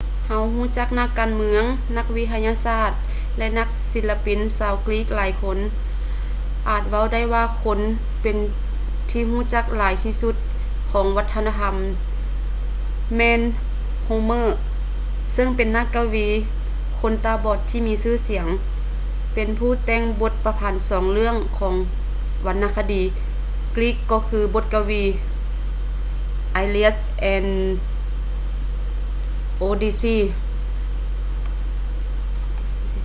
[0.27, 1.63] ເຮົາຮູ້ຈັກນັກການເມືອງ
[1.97, 2.91] ນັກວິທະຍາສາດ
[3.37, 5.57] ແລະ ນັກສິລະປິນຊາວກຣີກຫຼາຍຄົນ
[6.69, 8.37] ອາດເວົ້າໄດ້ວ່າຄົນທີ່ເປັນ
[9.09, 10.35] ທີ່ຮູ້ຈັກຫຼາຍທີ່ສຸດ
[10.91, 11.89] ຂອງວັດທະນະທໍານີ້
[13.17, 13.41] ແມ່ນ
[14.07, 14.47] homer
[15.33, 16.27] ເຊິ່ງເປັນນັກກະວີ
[16.99, 18.47] ຄົນຕາບອດທີ່ມີຊື່ສຽງ
[19.33, 21.73] ເປັນຜູ້ທີ່ແຕ່ງບົດປະພັນສອງເລື່ອງຂອງ
[22.45, 23.01] ວັນນະຄະດີ
[23.75, 25.03] ກຣີກກໍຄື ບົດກະວີ
[26.63, 27.33] iliad ແລະ
[29.69, 30.17] odyssey